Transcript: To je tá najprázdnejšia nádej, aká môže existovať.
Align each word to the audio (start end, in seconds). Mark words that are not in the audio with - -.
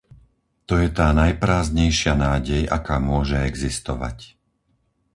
To 0.67 0.73
je 0.81 0.89
tá 0.99 1.07
najprázdnejšia 1.21 2.13
nádej, 2.25 2.63
aká 2.77 2.95
môže 3.11 3.37
existovať. 3.49 4.17